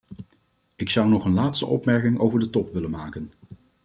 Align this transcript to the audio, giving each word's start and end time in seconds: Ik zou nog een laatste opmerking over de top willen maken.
Ik 0.75 0.89
zou 0.89 1.09
nog 1.09 1.25
een 1.25 1.33
laatste 1.33 1.65
opmerking 1.65 2.19
over 2.19 2.39
de 2.39 2.49
top 2.49 2.73
willen 2.73 2.89
maken. 2.89 3.31